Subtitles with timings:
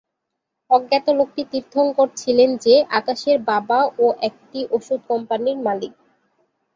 [0.69, 5.93] অজ্ঞাত লোকটি তীর্থঙ্কর ছিলেন যে, আকাশের বাবা ও একটি ওষুধ কোম্পানির মালিক।